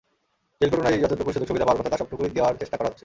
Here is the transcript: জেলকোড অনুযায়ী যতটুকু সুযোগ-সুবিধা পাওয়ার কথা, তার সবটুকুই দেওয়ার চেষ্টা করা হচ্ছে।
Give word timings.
জেলকোড 0.59 0.77
অনুযায়ী 0.79 1.01
যতটুকু 1.03 1.29
সুযোগ-সুবিধা 1.35 1.65
পাওয়ার 1.65 1.79
কথা, 1.79 1.91
তার 1.91 2.01
সবটুকুই 2.01 2.35
দেওয়ার 2.37 2.59
চেষ্টা 2.61 2.77
করা 2.77 2.87
হচ্ছে। 2.89 2.99